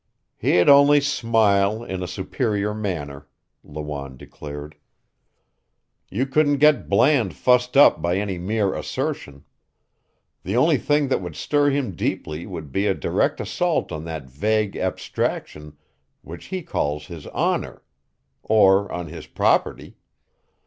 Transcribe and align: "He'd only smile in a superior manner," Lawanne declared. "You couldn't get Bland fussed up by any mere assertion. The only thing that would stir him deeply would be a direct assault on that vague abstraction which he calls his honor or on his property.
"He'd 0.35 0.67
only 0.67 0.99
smile 0.99 1.83
in 1.83 2.01
a 2.01 2.07
superior 2.07 2.73
manner," 2.73 3.27
Lawanne 3.63 4.17
declared. 4.17 4.75
"You 6.09 6.25
couldn't 6.25 6.57
get 6.57 6.89
Bland 6.89 7.35
fussed 7.35 7.77
up 7.77 8.01
by 8.01 8.17
any 8.17 8.39
mere 8.39 8.73
assertion. 8.73 9.45
The 10.41 10.57
only 10.57 10.77
thing 10.77 11.09
that 11.09 11.21
would 11.21 11.35
stir 11.35 11.69
him 11.69 11.91
deeply 11.91 12.47
would 12.47 12.71
be 12.71 12.87
a 12.87 12.95
direct 12.95 13.39
assault 13.39 13.91
on 13.91 14.03
that 14.05 14.25
vague 14.27 14.75
abstraction 14.75 15.77
which 16.23 16.45
he 16.45 16.63
calls 16.63 17.05
his 17.05 17.27
honor 17.27 17.83
or 18.41 18.91
on 18.91 19.05
his 19.05 19.27
property. 19.27 19.97